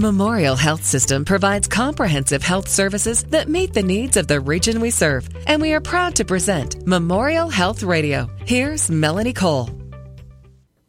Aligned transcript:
Memorial 0.00 0.56
Health 0.56 0.82
System 0.82 1.26
provides 1.26 1.68
comprehensive 1.68 2.42
health 2.42 2.68
services 2.68 3.22
that 3.24 3.48
meet 3.48 3.74
the 3.74 3.82
needs 3.82 4.16
of 4.16 4.26
the 4.26 4.40
region 4.40 4.80
we 4.80 4.90
serve, 4.90 5.28
and 5.46 5.60
we 5.60 5.74
are 5.74 5.80
proud 5.82 6.16
to 6.16 6.24
present 6.24 6.86
Memorial 6.86 7.50
Health 7.50 7.82
Radio. 7.82 8.26
Here's 8.46 8.90
Melanie 8.90 9.34
Cole. 9.34 9.79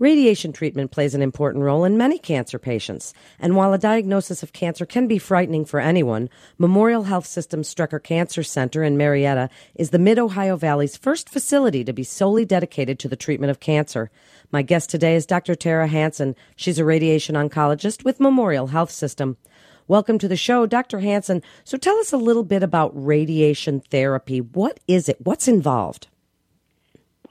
Radiation 0.02 0.52
treatment 0.52 0.90
plays 0.90 1.13
an 1.13 1.22
important 1.22 1.63
role 1.63 1.84
in 1.84 1.96
many 1.96 2.18
cancer 2.18 2.58
patients. 2.58 3.13
And 3.38 3.56
while 3.56 3.72
a 3.72 3.78
diagnosis 3.78 4.42
of 4.42 4.52
cancer 4.52 4.84
can 4.84 5.06
be 5.06 5.20
frightening 5.20 5.63
for 5.63 5.79
anyone, 5.79 6.28
Memorial 6.58 7.04
Health 7.04 7.28
System's 7.28 7.72
Strecker 7.72 8.02
Cancer 8.02 8.42
Center 8.42 8.81
in 8.81 8.98
Marietta 8.98 9.48
is 9.76 9.92
the 9.92 9.99
Mid 9.99 10.17
Ohio 10.17 10.58
Valley's 10.58 10.98
first 10.98 11.29
facility 11.29 11.84
to 11.84 11.94
be 11.94 12.03
solely 12.03 12.46
dedicated 12.46 12.98
to 12.98 13.08
the 13.08 13.16
treatment 13.16 13.52
of 13.52 13.60
cancer. 13.60 14.10
My 14.52 14.63
guest 14.63 14.90
today 14.90 15.13
is 15.13 15.28
Dr. 15.28 15.53
Tara 15.53 15.88
Hansen. 15.88 16.36
She's 16.55 16.80
a 16.80 16.84
radiation 16.84 17.36
oncologist 17.36 18.04
with 18.04 18.20
Memorial 18.20 18.70
Health 18.70 18.89
System. 18.89 19.38
Welcome 19.88 20.17
to 20.17 20.27
the 20.27 20.36
show, 20.36 20.66
Dr. 20.66 21.02
Hansen. 21.02 21.44
So 21.63 21.77
tell 21.77 21.99
us 21.99 22.11
a 22.11 22.17
little 22.17 22.44
bit 22.44 22.63
about 22.63 22.91
radiation 22.95 23.81
therapy. 23.81 24.41
What 24.41 24.80
is 24.88 25.08
it? 25.08 25.17
What's 25.22 25.47
involved? 25.47 26.08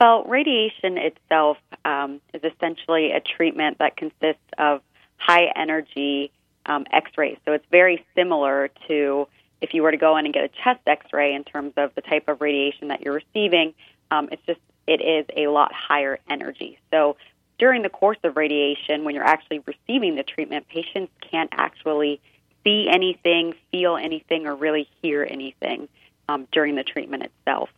Well, 0.01 0.25
radiation 0.25 0.97
itself 0.97 1.59
um, 1.85 2.23
is 2.33 2.43
essentially 2.43 3.13
a 3.13 3.21
treatment 3.21 3.79
that 3.81 3.99
consists 3.99 4.41
of 4.57 4.81
high 5.19 5.53
energy 5.55 6.33
um, 6.65 6.87
x 6.91 7.11
rays. 7.19 7.37
So 7.45 7.53
it's 7.53 7.67
very 7.71 8.05
similar 8.15 8.71
to 8.89 9.29
if 9.61 9.75
you 9.75 9.83
were 9.83 9.91
to 9.91 9.99
go 9.99 10.17
in 10.17 10.25
and 10.25 10.33
get 10.33 10.45
a 10.45 10.49
chest 10.49 10.81
x 10.87 11.13
ray 11.13 11.35
in 11.35 11.45
terms 11.45 11.75
of 11.77 11.95
the 11.95 12.01
type 12.01 12.29
of 12.29 12.41
radiation 12.41 12.89
that 12.89 13.03
you're 13.03 13.13
receiving. 13.13 13.75
Um, 14.11 14.31
it's 14.33 14.43
just, 14.47 14.61
it 14.87 15.03
is 15.03 15.27
a 15.37 15.49
lot 15.49 15.71
higher 15.75 16.19
energy. 16.31 16.79
So 16.91 17.17
during 17.59 17.83
the 17.83 17.91
course 17.91 18.19
of 18.25 18.39
radiation, 18.39 19.05
when 19.05 19.15
you're 19.15 19.23
actually 19.23 19.63
receiving 19.67 20.15
the 20.15 20.23
treatment, 20.23 20.67
patients 20.69 21.13
can't 21.31 21.51
actually 21.53 22.23
see 22.65 22.89
anything, 22.91 23.53
feel 23.71 23.99
anything, 23.99 24.47
or 24.47 24.55
really 24.55 24.89
hear 25.03 25.27
anything 25.29 25.91
um, 26.27 26.49
during 26.53 26.75
the 26.75 26.85
treatment 26.85 27.25
itself. 27.25 27.69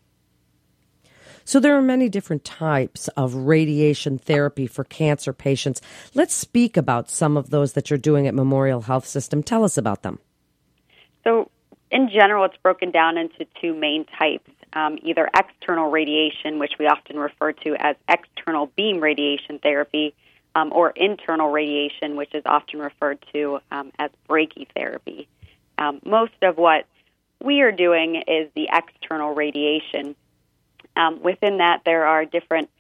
So 1.45 1.61
there 1.61 1.77
are 1.77 1.83
many 1.83 2.09
different 2.09 2.45
types 2.45 3.09
of 3.09 3.35
radiation 3.35 4.19
therapy 4.19 4.67
for 4.67 4.85
cancer 4.85 5.33
patients. 5.33 5.81
Let's 6.15 6.35
speak 6.35 6.77
about 6.77 7.11
some 7.11 7.37
of 7.37 7.51
those 7.51 7.73
that 7.75 7.91
you're 7.91 7.99
doing 7.99 8.27
at 8.27 8.35
Memorial 8.35 8.83
Health 8.83 9.07
System. 9.07 9.43
Tell 9.43 9.65
us 9.65 9.77
about 9.77 10.03
them. 10.03 10.19
So, 11.25 11.51
in 11.91 12.09
general, 12.09 12.45
it's 12.45 12.57
broken 12.63 12.91
down 12.91 13.19
into 13.19 13.47
two 13.61 13.75
main 13.75 14.07
types 14.19 14.51
um, 14.75 14.99
either 15.03 15.29
external 15.37 15.91
radiation, 15.91 16.59
which 16.59 16.73
we 16.79 16.87
often 16.87 17.19
refer 17.19 17.53
to 17.53 17.77
as 17.79 17.97
external 18.09 18.71
beam 18.77 19.01
radiation 19.01 19.59
therapy, 19.59 20.15
um, 20.55 20.73
or 20.73 20.91
internal 20.91 21.51
radiation, 21.51 22.17
which 22.17 22.35
is 22.35 22.43
often 22.47 22.79
referred 22.79 23.25
to 23.33 23.59
um, 23.71 23.91
as 23.99 24.11
brachytherapy. 24.29 25.27
Um, 25.79 26.01
most 26.05 26.35
of 26.43 26.57
what 26.57 26.87
we 27.43 27.63
are 27.63 27.73
doing 27.73 28.17
is 28.17 28.51
the 28.55 28.69
external 28.73 29.35
radiation. 29.35 30.15
Um, 30.97 31.23
within 31.23 31.59
that, 31.59 31.83
there 31.85 32.07
are 32.07 32.25
different 32.25 32.71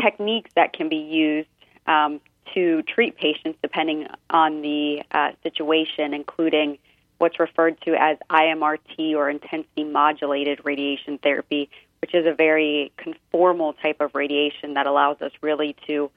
techniques 0.00 0.50
that 0.54 0.72
can 0.72 0.88
be 0.88 0.96
used 0.96 1.48
um, 1.86 2.20
to 2.54 2.82
treat 2.82 3.16
patients 3.16 3.58
depending 3.62 4.06
on 4.30 4.62
the 4.62 5.02
uh, 5.12 5.32
situation, 5.42 6.14
including 6.14 6.78
what's 7.18 7.40
referred 7.40 7.80
to 7.82 7.94
as 7.94 8.16
IMRT 8.30 9.14
or 9.14 9.28
intensity 9.28 9.84
modulated 9.84 10.60
radiation 10.64 11.18
therapy, 11.18 11.68
which 12.00 12.14
is 12.14 12.26
a 12.26 12.32
very 12.32 12.92
conformal 12.96 13.74
type 13.82 14.00
of 14.00 14.14
radiation 14.14 14.74
that 14.74 14.86
allows 14.86 15.20
us 15.20 15.32
really 15.42 15.76
to 15.86 16.10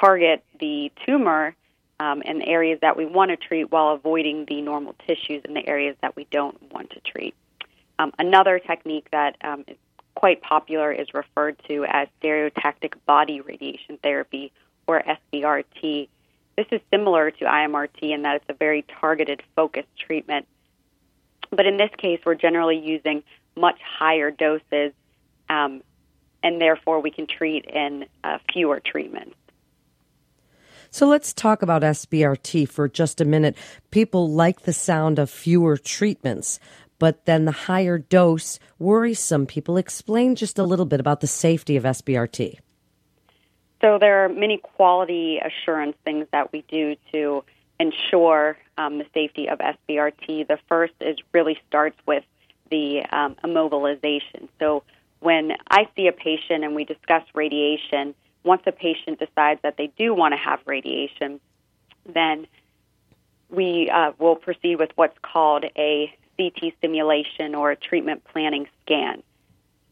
target 0.00 0.44
the 0.58 0.90
tumor 1.06 1.54
um, 2.00 2.22
in 2.22 2.42
areas 2.42 2.78
that 2.80 2.96
we 2.96 3.04
want 3.04 3.30
to 3.30 3.36
treat 3.36 3.70
while 3.70 3.94
avoiding 3.94 4.46
the 4.46 4.60
normal 4.62 4.94
tissues 5.06 5.42
in 5.44 5.54
the 5.54 5.66
areas 5.66 5.96
that 6.00 6.16
we 6.16 6.26
don't 6.30 6.60
want 6.72 6.90
to 6.90 7.00
treat. 7.00 7.34
Um, 7.98 8.12
another 8.18 8.58
technique 8.58 9.08
that 9.12 9.36
um, 9.42 9.64
is 9.68 9.76
quite 10.14 10.42
popular 10.42 10.92
is 10.92 11.08
referred 11.14 11.60
to 11.68 11.84
as 11.88 12.08
stereotactic 12.22 12.94
body 13.06 13.40
radiation 13.40 13.98
therapy, 14.02 14.52
or 14.86 15.02
SBRT. 15.02 16.08
This 16.56 16.66
is 16.72 16.80
similar 16.90 17.30
to 17.30 17.44
IMRT 17.44 18.02
in 18.02 18.22
that 18.22 18.36
it's 18.36 18.44
a 18.48 18.54
very 18.54 18.84
targeted, 19.00 19.42
focused 19.54 19.88
treatment. 19.98 20.46
But 21.50 21.66
in 21.66 21.76
this 21.76 21.90
case, 21.96 22.20
we're 22.24 22.34
generally 22.34 22.78
using 22.78 23.22
much 23.56 23.78
higher 23.80 24.30
doses, 24.30 24.92
um, 25.48 25.82
and 26.42 26.60
therefore 26.60 27.00
we 27.00 27.10
can 27.10 27.26
treat 27.26 27.64
in 27.66 28.06
uh, 28.24 28.38
fewer 28.52 28.80
treatments. 28.80 29.36
So 30.92 31.06
let's 31.06 31.32
talk 31.32 31.62
about 31.62 31.82
SBRT 31.82 32.68
for 32.68 32.88
just 32.88 33.20
a 33.20 33.24
minute. 33.24 33.56
People 33.92 34.28
like 34.28 34.62
the 34.62 34.72
sound 34.72 35.20
of 35.20 35.30
fewer 35.30 35.76
treatments, 35.76 36.58
but 37.00 37.24
then 37.24 37.46
the 37.46 37.52
higher 37.52 37.98
dose 37.98 38.60
worries 38.78 39.18
some 39.18 39.46
people. 39.46 39.76
Explain 39.76 40.36
just 40.36 40.60
a 40.60 40.62
little 40.62 40.86
bit 40.86 41.00
about 41.00 41.20
the 41.20 41.26
safety 41.26 41.76
of 41.76 41.82
SBRT. 41.82 42.58
So 43.80 43.98
there 43.98 44.24
are 44.24 44.28
many 44.28 44.58
quality 44.58 45.38
assurance 45.38 45.96
things 46.04 46.26
that 46.30 46.52
we 46.52 46.62
do 46.68 46.94
to 47.12 47.42
ensure 47.80 48.58
um, 48.76 48.98
the 48.98 49.06
safety 49.14 49.48
of 49.48 49.58
SBRT. 49.58 50.46
The 50.46 50.58
first 50.68 50.92
is 51.00 51.16
really 51.32 51.58
starts 51.66 51.96
with 52.06 52.24
the 52.70 53.02
um, 53.10 53.36
immobilization. 53.42 54.48
So 54.58 54.84
when 55.20 55.52
I 55.70 55.88
see 55.96 56.06
a 56.06 56.12
patient 56.12 56.62
and 56.62 56.76
we 56.76 56.84
discuss 56.84 57.22
radiation, 57.34 58.14
once 58.44 58.62
a 58.66 58.72
patient 58.72 59.18
decides 59.18 59.60
that 59.62 59.78
they 59.78 59.90
do 59.98 60.14
want 60.14 60.32
to 60.32 60.38
have 60.38 60.60
radiation, 60.66 61.40
then 62.06 62.46
we 63.48 63.90
uh, 63.90 64.12
will 64.18 64.36
proceed 64.36 64.76
with 64.76 64.90
what's 64.94 65.18
called 65.22 65.64
a 65.76 66.14
CT 66.40 66.72
simulation 66.80 67.54
or 67.54 67.70
a 67.70 67.76
treatment 67.76 68.24
planning 68.24 68.66
scan. 68.82 69.22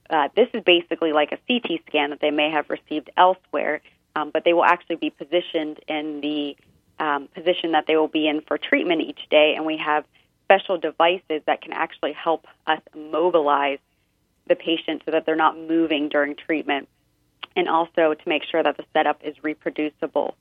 Uh, 0.09 0.29
this 0.35 0.49
is 0.55 0.63
basically 0.65 1.13
like 1.13 1.33
a 1.33 1.39
CT 1.47 1.83
scan 1.87 2.11
that 2.11 2.21
they 2.21 2.31
may 2.31 2.51
have 2.51 2.71
received 2.71 3.11
elsewhere, 3.17 3.83
um, 4.17 4.31
but 4.33 4.45
they 4.45 4.55
will 4.55 4.65
actually 4.65 4.97
be 4.97 5.11
positioned 5.11 5.79
in 5.87 6.21
the 6.23 6.57
um, 6.99 7.29
position 7.29 7.73
that 7.73 7.87
they 7.87 7.97
will 7.97 8.09
be 8.09 8.27
in 8.27 8.41
for 8.41 8.57
treatment 8.57 9.03
each 9.03 9.29
day, 9.31 9.55
and 9.55 9.67
we 9.67 9.77
have 9.77 10.05
special 10.45 10.79
devices 10.79 11.43
that 11.47 11.61
can 11.61 11.73
actually 11.73 12.13
help 12.13 12.47
us 12.67 12.81
mobilize 12.97 13.79
the 14.49 14.57
patient 14.57 15.03
so 15.05 15.11
that 15.11 15.27
they're 15.27 15.37
not 15.37 15.59
moving 15.59 16.09
during 16.09 16.35
treatment, 16.35 16.89
and 17.55 17.69
also 17.69 18.15
to 18.15 18.29
make 18.29 18.43
sure 18.45 18.63
that 18.63 18.79
the 18.79 18.85
setup 18.95 19.21
is 19.23 19.37
reproducible. 19.45 20.35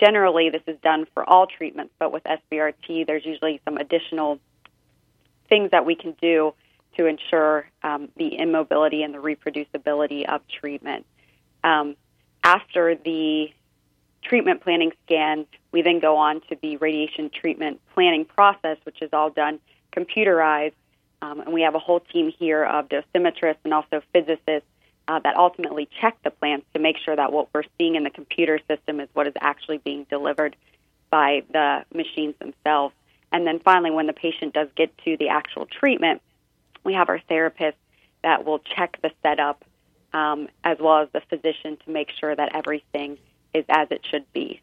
Generally, 0.00 0.50
this 0.50 0.62
is 0.66 0.76
done 0.82 1.06
for 1.14 1.28
all 1.28 1.46
treatments, 1.46 1.94
but 2.00 2.12
with 2.12 2.24
SBRT, 2.24 3.06
there's 3.06 3.24
usually 3.24 3.60
some 3.64 3.76
additional 3.76 4.40
things 5.54 5.70
that 5.70 5.86
we 5.86 5.94
can 5.94 6.16
do 6.20 6.52
to 6.96 7.06
ensure 7.06 7.68
um, 7.84 8.08
the 8.16 8.34
immobility 8.34 9.04
and 9.04 9.14
the 9.14 9.18
reproducibility 9.18 10.24
of 10.28 10.40
treatment. 10.48 11.06
Um, 11.62 11.94
after 12.42 12.96
the 12.96 13.52
treatment 14.22 14.62
planning 14.62 14.90
scan, 15.06 15.46
we 15.70 15.82
then 15.82 16.00
go 16.00 16.16
on 16.16 16.40
to 16.48 16.56
the 16.60 16.76
radiation 16.78 17.30
treatment 17.30 17.80
planning 17.94 18.24
process, 18.24 18.78
which 18.82 19.00
is 19.00 19.10
all 19.12 19.30
done 19.30 19.60
computerized. 19.96 20.72
Um, 21.22 21.40
and 21.40 21.52
we 21.52 21.62
have 21.62 21.76
a 21.76 21.78
whole 21.78 22.00
team 22.00 22.32
here 22.36 22.64
of 22.64 22.88
dosimetrists 22.88 23.58
and 23.62 23.72
also 23.72 24.02
physicists 24.12 24.68
uh, 25.06 25.20
that 25.20 25.36
ultimately 25.36 25.88
check 26.00 26.16
the 26.24 26.30
plans 26.30 26.64
to 26.74 26.80
make 26.80 26.96
sure 26.98 27.14
that 27.14 27.32
what 27.32 27.46
we're 27.54 27.62
seeing 27.78 27.94
in 27.94 28.02
the 28.02 28.10
computer 28.10 28.58
system 28.68 28.98
is 28.98 29.08
what 29.12 29.28
is 29.28 29.34
actually 29.40 29.78
being 29.78 30.04
delivered 30.10 30.56
by 31.10 31.44
the 31.52 31.84
machines 31.94 32.34
themselves. 32.40 32.92
And 33.34 33.44
then 33.44 33.58
finally, 33.58 33.90
when 33.90 34.06
the 34.06 34.12
patient 34.12 34.54
does 34.54 34.68
get 34.76 34.96
to 34.98 35.16
the 35.16 35.30
actual 35.30 35.66
treatment, 35.66 36.22
we 36.84 36.94
have 36.94 37.08
our 37.08 37.18
therapist 37.28 37.76
that 38.22 38.44
will 38.44 38.60
check 38.60 38.96
the 39.02 39.10
setup 39.24 39.64
um, 40.12 40.46
as 40.62 40.78
well 40.80 41.02
as 41.02 41.08
the 41.12 41.20
physician 41.28 41.76
to 41.84 41.90
make 41.90 42.10
sure 42.20 42.36
that 42.36 42.54
everything 42.54 43.18
is 43.52 43.64
as 43.68 43.88
it 43.90 44.06
should 44.08 44.32
be. 44.32 44.60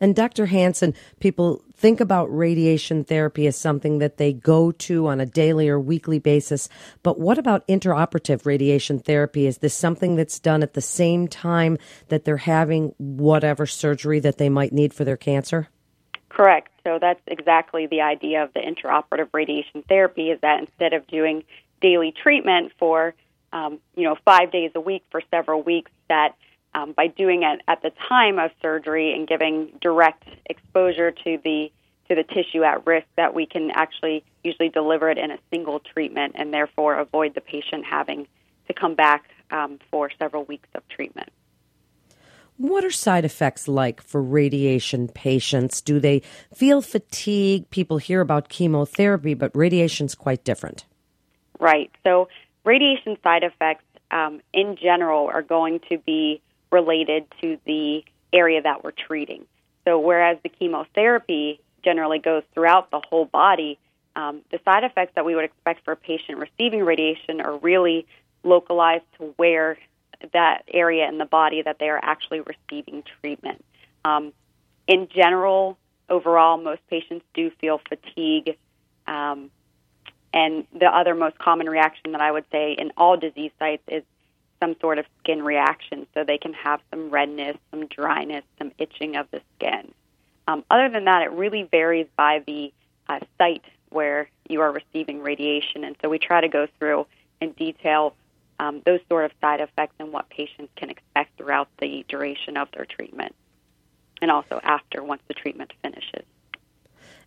And 0.00 0.14
Dr. 0.14 0.46
Hansen, 0.46 0.94
people 1.18 1.64
think 1.74 2.00
about 2.00 2.26
radiation 2.26 3.02
therapy 3.02 3.48
as 3.48 3.56
something 3.56 3.98
that 3.98 4.16
they 4.16 4.32
go 4.32 4.70
to 4.70 5.08
on 5.08 5.20
a 5.20 5.26
daily 5.26 5.68
or 5.68 5.80
weekly 5.80 6.20
basis. 6.20 6.68
But 7.02 7.18
what 7.18 7.36
about 7.36 7.66
intraoperative 7.66 8.46
radiation 8.46 9.00
therapy? 9.00 9.46
Is 9.48 9.58
this 9.58 9.74
something 9.74 10.14
that's 10.14 10.38
done 10.38 10.62
at 10.62 10.74
the 10.74 10.80
same 10.80 11.26
time 11.26 11.78
that 12.10 12.24
they're 12.24 12.36
having 12.36 12.94
whatever 12.98 13.66
surgery 13.66 14.20
that 14.20 14.38
they 14.38 14.48
might 14.48 14.72
need 14.72 14.94
for 14.94 15.02
their 15.04 15.16
cancer? 15.16 15.68
Correct. 16.28 16.70
So 16.84 16.98
that's 17.00 17.20
exactly 17.26 17.86
the 17.86 18.02
idea 18.02 18.44
of 18.44 18.52
the 18.52 18.60
intraoperative 18.60 19.28
radiation 19.32 19.82
therapy 19.88 20.30
is 20.30 20.40
that 20.42 20.60
instead 20.60 20.92
of 20.92 21.06
doing 21.06 21.44
daily 21.80 22.12
treatment 22.12 22.72
for, 22.78 23.14
um, 23.52 23.78
you 23.96 24.04
know, 24.04 24.16
five 24.24 24.52
days 24.52 24.70
a 24.74 24.80
week 24.80 25.02
for 25.10 25.22
several 25.30 25.62
weeks, 25.62 25.90
that 26.08 26.36
um, 26.74 26.92
by 26.92 27.06
doing 27.06 27.42
it 27.42 27.60
at 27.68 27.82
the 27.82 27.92
time 28.08 28.38
of 28.38 28.50
surgery 28.60 29.14
and 29.14 29.26
giving 29.26 29.70
direct 29.80 30.24
exposure 30.46 31.10
to 31.10 31.38
the 31.44 31.70
to 32.08 32.14
the 32.14 32.22
tissue 32.22 32.62
at 32.62 32.86
risk, 32.86 33.06
that 33.16 33.34
we 33.34 33.46
can 33.46 33.70
actually 33.70 34.22
usually 34.42 34.68
deliver 34.68 35.08
it 35.08 35.16
in 35.16 35.30
a 35.30 35.38
single 35.50 35.80
treatment 35.80 36.34
and 36.36 36.52
therefore 36.52 36.98
avoid 36.98 37.34
the 37.34 37.40
patient 37.40 37.82
having 37.82 38.26
to 38.66 38.74
come 38.74 38.94
back 38.94 39.30
um, 39.50 39.78
for 39.90 40.10
several 40.18 40.44
weeks 40.44 40.68
of 40.74 40.86
treatment. 40.88 41.30
What 42.56 42.84
are 42.84 42.90
side 42.90 43.24
effects 43.24 43.66
like 43.66 44.00
for 44.00 44.22
radiation 44.22 45.08
patients? 45.08 45.80
Do 45.80 45.98
they 45.98 46.22
feel 46.54 46.82
fatigue? 46.82 47.68
People 47.70 47.98
hear 47.98 48.20
about 48.20 48.48
chemotherapy, 48.48 49.34
but 49.34 49.50
radiation's 49.56 50.14
quite 50.14 50.44
different. 50.44 50.84
Right. 51.58 51.90
So, 52.04 52.28
radiation 52.64 53.16
side 53.24 53.42
effects 53.42 53.84
um, 54.10 54.40
in 54.52 54.76
general 54.76 55.26
are 55.26 55.42
going 55.42 55.80
to 55.90 55.98
be 55.98 56.40
related 56.70 57.26
to 57.40 57.58
the 57.66 58.04
area 58.32 58.62
that 58.62 58.84
we're 58.84 58.92
treating. 58.92 59.46
So, 59.84 59.98
whereas 59.98 60.38
the 60.44 60.48
chemotherapy 60.48 61.60
generally 61.82 62.20
goes 62.20 62.44
throughout 62.54 62.90
the 62.92 63.00
whole 63.08 63.24
body, 63.24 63.78
um, 64.16 64.42
the 64.52 64.60
side 64.64 64.84
effects 64.84 65.12
that 65.16 65.24
we 65.24 65.34
would 65.34 65.44
expect 65.44 65.84
for 65.84 65.92
a 65.92 65.96
patient 65.96 66.38
receiving 66.38 66.84
radiation 66.84 67.40
are 67.40 67.56
really 67.58 68.06
localized 68.44 69.04
to 69.18 69.34
where 69.36 69.76
that 70.32 70.64
area 70.68 71.08
in 71.08 71.18
the 71.18 71.24
body 71.24 71.62
that 71.62 71.78
they 71.78 71.88
are 71.88 72.00
actually 72.02 72.40
receiving 72.40 73.02
treatment. 73.20 73.64
Um, 74.04 74.32
in 74.86 75.08
general, 75.08 75.78
overall, 76.08 76.58
most 76.58 76.80
patients 76.88 77.24
do 77.34 77.50
feel 77.60 77.80
fatigue. 77.88 78.56
Um, 79.06 79.50
and 80.32 80.66
the 80.78 80.86
other 80.86 81.14
most 81.14 81.38
common 81.38 81.68
reaction 81.68 82.12
that 82.12 82.20
I 82.20 82.30
would 82.30 82.44
say 82.50 82.72
in 82.72 82.92
all 82.96 83.16
disease 83.16 83.52
sites 83.58 83.82
is 83.88 84.02
some 84.60 84.76
sort 84.80 84.98
of 84.98 85.06
skin 85.20 85.42
reaction. 85.42 86.06
So 86.14 86.24
they 86.24 86.38
can 86.38 86.52
have 86.54 86.80
some 86.90 87.10
redness, 87.10 87.56
some 87.70 87.86
dryness, 87.86 88.44
some 88.58 88.72
itching 88.78 89.16
of 89.16 89.30
the 89.30 89.40
skin. 89.56 89.92
Um, 90.46 90.64
other 90.70 90.88
than 90.90 91.04
that, 91.04 91.22
it 91.22 91.30
really 91.32 91.62
varies 91.62 92.06
by 92.16 92.42
the 92.46 92.72
uh, 93.08 93.20
site 93.38 93.64
where 93.90 94.28
you 94.48 94.60
are 94.60 94.72
receiving 94.72 95.22
radiation. 95.22 95.84
And 95.84 95.96
so 96.02 96.08
we 96.08 96.18
try 96.18 96.40
to 96.40 96.48
go 96.48 96.66
through 96.78 97.06
in 97.40 97.52
detail 97.52 98.14
um, 98.58 98.82
those 98.84 99.00
sort 99.08 99.24
of 99.24 99.32
side 99.40 99.60
effects 99.60 99.94
and 99.98 100.12
what 100.12 100.28
patients 100.30 100.72
can 100.76 100.90
expect 100.90 101.36
throughout 101.36 101.68
the 101.80 102.04
duration 102.08 102.56
of 102.56 102.68
their 102.72 102.84
treatment 102.84 103.34
and 104.22 104.30
also 104.30 104.60
after 104.62 105.02
once 105.02 105.22
the 105.28 105.34
treatment 105.34 105.72
finishes. 105.82 106.24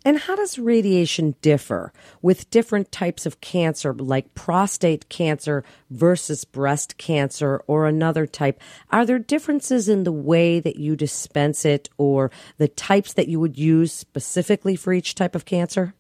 And 0.06 0.19
how 0.19 0.35
does 0.35 0.57
radiation 0.57 1.35
differ 1.41 1.91
with 2.21 2.50
different 2.50 2.91
types 2.91 3.25
of 3.25 3.41
cancer, 3.41 3.94
like 3.94 4.33
prostate 4.35 5.09
cancer 5.09 5.63
versus 5.89 6.45
breast 6.45 6.97
cancer 6.97 7.62
or 7.68 7.88
another 7.88 8.25
type? 8.25 8.62
Are 8.89 9.06
there 9.06 9.19
differences 9.19 9.89
in 9.89 10.06
the 10.06 10.12
way 10.12 10.59
that 10.59 10.77
you 10.77 10.95
dispense 10.95 11.65
it 11.65 11.89
or 11.97 12.31
the 12.57 12.68
types 12.68 13.13
that 13.13 13.27
you 13.27 13.39
would 13.39 13.57
use 13.57 13.91
specifically 13.91 14.75
for 14.75 14.94
each 14.94 15.13
type 15.13 15.35
of 15.35 15.45
cancer? 15.45 15.94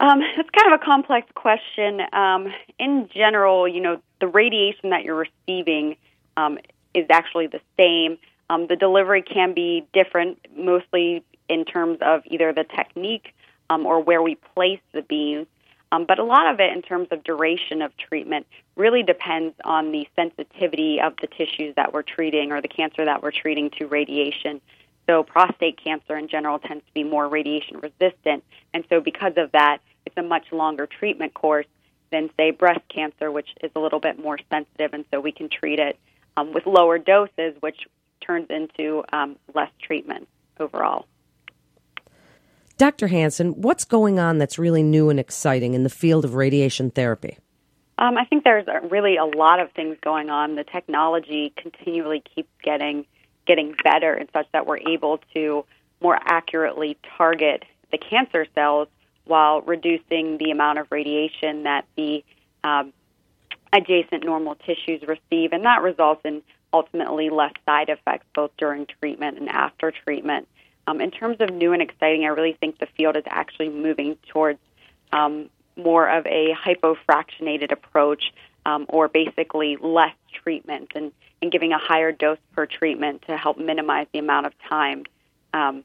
Um, 0.00 0.20
it's 0.22 0.50
kind 0.50 0.72
of 0.72 0.80
a 0.80 0.84
complex 0.84 1.28
question. 1.34 2.02
Um, 2.12 2.52
in 2.78 3.08
general, 3.14 3.68
you 3.68 3.80
know, 3.80 4.00
the 4.20 4.26
radiation 4.26 4.90
that 4.90 5.04
you're 5.04 5.26
receiving 5.46 5.96
um, 6.36 6.58
is 6.94 7.06
actually 7.10 7.46
the 7.46 7.60
same. 7.78 8.18
Um, 8.50 8.66
the 8.66 8.76
delivery 8.76 9.22
can 9.22 9.54
be 9.54 9.86
different, 9.92 10.38
mostly 10.56 11.24
in 11.48 11.64
terms 11.64 11.98
of 12.00 12.22
either 12.26 12.52
the 12.52 12.64
technique 12.64 13.34
um, 13.70 13.86
or 13.86 14.00
where 14.00 14.22
we 14.22 14.36
place 14.54 14.80
the 14.92 15.02
beams. 15.02 15.46
Um, 15.92 16.06
but 16.06 16.18
a 16.18 16.24
lot 16.24 16.52
of 16.52 16.58
it, 16.58 16.72
in 16.72 16.82
terms 16.82 17.08
of 17.12 17.22
duration 17.22 17.80
of 17.80 17.96
treatment, 17.96 18.46
really 18.74 19.04
depends 19.04 19.54
on 19.64 19.92
the 19.92 20.08
sensitivity 20.16 21.00
of 21.00 21.14
the 21.20 21.28
tissues 21.28 21.74
that 21.76 21.92
we're 21.92 22.02
treating 22.02 22.50
or 22.50 22.60
the 22.60 22.68
cancer 22.68 23.04
that 23.04 23.22
we're 23.22 23.30
treating 23.30 23.70
to 23.78 23.86
radiation. 23.86 24.60
So, 25.06 25.22
prostate 25.22 25.82
cancer 25.82 26.16
in 26.16 26.28
general 26.28 26.58
tends 26.58 26.84
to 26.86 26.92
be 26.94 27.04
more 27.04 27.28
radiation 27.28 27.78
resistant. 27.78 28.42
And 28.72 28.84
so, 28.88 29.00
because 29.00 29.34
of 29.36 29.52
that, 29.52 29.78
it's 30.06 30.16
a 30.16 30.22
much 30.22 30.52
longer 30.52 30.86
treatment 30.86 31.34
course 31.34 31.66
than, 32.10 32.30
say, 32.36 32.50
breast 32.50 32.80
cancer, 32.88 33.30
which 33.30 33.48
is 33.62 33.70
a 33.74 33.80
little 33.80 34.00
bit 34.00 34.18
more 34.18 34.38
sensitive, 34.50 34.94
and 34.94 35.04
so 35.12 35.20
we 35.20 35.32
can 35.32 35.48
treat 35.48 35.78
it 35.78 35.98
um, 36.36 36.52
with 36.52 36.66
lower 36.66 36.98
doses, 36.98 37.54
which 37.60 37.86
turns 38.20 38.46
into 38.50 39.04
um, 39.12 39.36
less 39.54 39.70
treatment 39.82 40.28
overall. 40.58 41.06
Dr. 42.76 43.08
Hansen, 43.08 43.60
what's 43.60 43.84
going 43.84 44.18
on 44.18 44.38
that's 44.38 44.58
really 44.58 44.82
new 44.82 45.08
and 45.08 45.20
exciting 45.20 45.74
in 45.74 45.84
the 45.84 45.90
field 45.90 46.24
of 46.24 46.34
radiation 46.34 46.90
therapy? 46.90 47.38
Um, 47.98 48.18
I 48.18 48.24
think 48.24 48.42
there's 48.42 48.66
really 48.90 49.16
a 49.16 49.24
lot 49.24 49.60
of 49.60 49.70
things 49.72 49.96
going 50.02 50.28
on. 50.28 50.56
The 50.56 50.64
technology 50.64 51.52
continually 51.56 52.22
keeps 52.34 52.50
getting 52.62 53.06
getting 53.46 53.74
better, 53.82 54.14
and 54.14 54.28
such 54.32 54.46
that 54.52 54.66
we're 54.66 54.78
able 54.78 55.20
to 55.34 55.64
more 56.00 56.18
accurately 56.20 56.96
target 57.16 57.64
the 57.90 57.98
cancer 57.98 58.46
cells 58.54 58.88
while 59.24 59.62
reducing 59.62 60.38
the 60.38 60.50
amount 60.50 60.78
of 60.78 60.86
radiation 60.90 61.62
that 61.62 61.84
the 61.96 62.24
um, 62.62 62.92
adjacent 63.72 64.24
normal 64.24 64.54
tissues 64.54 65.02
receive, 65.02 65.52
and 65.52 65.64
that 65.64 65.82
results 65.82 66.20
in 66.24 66.42
ultimately 66.72 67.30
less 67.30 67.52
side 67.66 67.88
effects 67.88 68.26
both 68.34 68.50
during 68.58 68.86
treatment 69.00 69.38
and 69.38 69.48
after 69.48 69.90
treatment. 69.90 70.48
Um, 70.86 71.00
in 71.00 71.10
terms 71.10 71.38
of 71.40 71.50
new 71.50 71.72
and 71.72 71.80
exciting, 71.80 72.24
I 72.24 72.28
really 72.28 72.52
think 72.52 72.78
the 72.78 72.88
field 72.96 73.16
is 73.16 73.22
actually 73.26 73.70
moving 73.70 74.16
towards 74.28 74.58
um, 75.12 75.48
more 75.76 76.08
of 76.08 76.26
a 76.26 76.54
hypofractionated 76.54 77.72
approach, 77.72 78.32
um, 78.66 78.86
or 78.88 79.08
basically 79.08 79.76
less 79.80 80.14
treatment, 80.42 80.92
and, 80.94 81.12
and 81.42 81.52
giving 81.52 81.72
a 81.72 81.78
higher 81.78 82.12
dose 82.12 82.38
per 82.54 82.66
treatment 82.66 83.22
to 83.26 83.36
help 83.36 83.58
minimize 83.58 84.06
the 84.12 84.18
amount 84.18 84.46
of 84.46 84.52
time 84.68 85.04
um, 85.52 85.84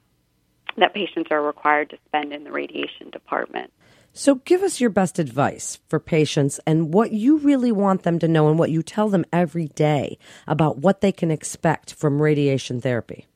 that 0.78 0.94
patients 0.94 1.30
are 1.32 1.42
required 1.42 1.90
to 1.90 1.98
spend 2.08 2.34
in 2.34 2.44
the 2.44 2.52
radiation 2.52 3.10
department. 3.10 3.72
So, 4.12 4.36
give 4.36 4.64
us 4.64 4.82
your 4.82 4.90
best 4.90 5.20
advice 5.20 5.80
for 5.88 6.00
patients 6.00 6.60
and 6.66 6.94
what 6.94 7.12
you 7.12 7.38
really 7.38 7.72
want 7.72 8.04
them 8.04 8.18
to 8.20 8.28
know 8.28 8.50
and 8.50 8.58
what 8.58 8.72
you 8.72 8.82
tell 8.82 9.08
them 9.08 9.24
every 9.32 9.68
day 9.68 10.18
about 10.48 10.80
what 10.80 11.02
they 11.02 11.12
can 11.12 11.30
expect 11.30 11.94
from 11.94 12.22
radiation 12.22 12.82
therapy. 12.82 13.28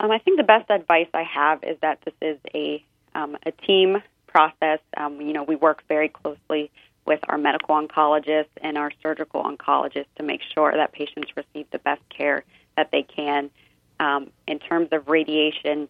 Um, 0.00 0.10
I 0.10 0.18
think 0.18 0.36
the 0.36 0.42
best 0.42 0.68
advice 0.68 1.08
I 1.14 1.22
have 1.22 1.62
is 1.62 1.76
that 1.80 2.00
this 2.04 2.14
is 2.20 2.38
a 2.54 2.84
um, 3.14 3.36
a 3.46 3.52
team 3.52 4.02
process. 4.26 4.80
Um, 4.96 5.20
you 5.20 5.32
know, 5.32 5.44
we 5.44 5.56
work 5.56 5.82
very 5.88 6.08
closely 6.08 6.70
with 7.06 7.20
our 7.28 7.38
medical 7.38 7.74
oncologists 7.74 8.48
and 8.60 8.76
our 8.76 8.90
surgical 9.02 9.42
oncologists 9.42 10.06
to 10.16 10.22
make 10.22 10.40
sure 10.54 10.72
that 10.72 10.92
patients 10.92 11.30
receive 11.36 11.66
the 11.70 11.78
best 11.78 12.02
care 12.08 12.44
that 12.76 12.90
they 12.90 13.02
can. 13.02 13.50
Um, 13.98 14.30
in 14.46 14.58
terms 14.58 14.88
of 14.92 15.08
radiation, 15.08 15.88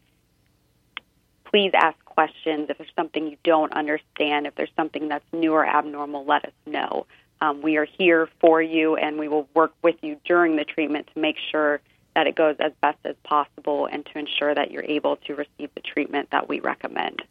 please 1.44 1.72
ask 1.74 1.96
questions. 2.04 2.68
If 2.70 2.78
there's 2.78 2.90
something 2.96 3.26
you 3.28 3.36
don't 3.42 3.72
understand, 3.72 4.46
if 4.46 4.54
there's 4.54 4.70
something 4.76 5.08
that's 5.08 5.24
new 5.32 5.52
or 5.52 5.66
abnormal, 5.66 6.24
let 6.24 6.44
us 6.44 6.52
know. 6.66 7.06
Um, 7.40 7.62
we 7.62 7.76
are 7.76 7.84
here 7.84 8.28
for 8.40 8.62
you, 8.62 8.96
and 8.96 9.18
we 9.18 9.28
will 9.28 9.48
work 9.54 9.72
with 9.82 9.96
you 10.02 10.16
during 10.24 10.56
the 10.56 10.64
treatment 10.64 11.08
to 11.14 11.20
make 11.20 11.36
sure 11.50 11.80
that 12.14 12.26
it 12.26 12.34
goes 12.34 12.56
as 12.60 12.72
best 12.80 12.98
as 13.04 13.14
possible 13.24 13.86
and 13.86 14.06
to 14.06 14.18
ensure 14.18 14.54
that 14.54 14.70
you're 14.70 14.84
able 14.84 15.16
to 15.16 15.34
receive 15.34 15.68
the 15.74 15.82
treatment 15.82 16.30
that 16.30 16.48
we 16.48 16.60
recommend. 16.60 17.22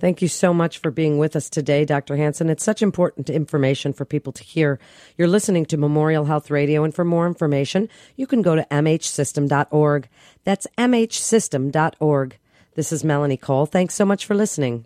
Thank 0.00 0.20
you 0.20 0.28
so 0.28 0.52
much 0.52 0.78
for 0.78 0.90
being 0.90 1.18
with 1.18 1.36
us 1.36 1.48
today, 1.48 1.84
Dr. 1.84 2.16
Hansen. 2.16 2.50
It's 2.50 2.64
such 2.64 2.82
important 2.82 3.30
information 3.30 3.92
for 3.92 4.04
people 4.04 4.32
to 4.32 4.42
hear. 4.42 4.80
You're 5.16 5.28
listening 5.28 5.66
to 5.66 5.76
Memorial 5.76 6.24
Health 6.24 6.50
Radio, 6.50 6.82
and 6.82 6.94
for 6.94 7.04
more 7.04 7.26
information, 7.26 7.88
you 8.16 8.26
can 8.26 8.42
go 8.42 8.56
to 8.56 8.66
mhsystem.org. 8.70 10.08
That's 10.42 10.66
mhsystem.org. 10.76 12.38
This 12.74 12.92
is 12.92 13.04
Melanie 13.04 13.36
Cole. 13.36 13.66
Thanks 13.66 13.94
so 13.94 14.04
much 14.04 14.26
for 14.26 14.34
listening. 14.34 14.84